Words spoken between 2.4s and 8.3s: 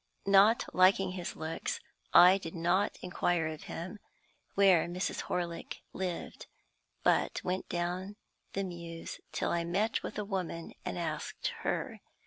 not inquire of him where Mrs. Horlick lived, but went down